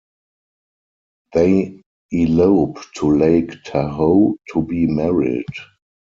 They 1.33 1.79
elope 2.09 2.79
to 2.95 3.15
Lake 3.15 3.53
Tahoe 3.63 4.33
to 4.51 4.63
be 4.63 4.87
married. 4.87 5.45